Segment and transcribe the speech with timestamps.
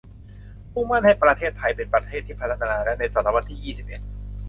[0.73, 4.01] มุ่งมั่นให้ประเทศไทยเป็นประเทศที่พัฒนาแล้วในศตวรรษที่ยี่สิบเอ็ด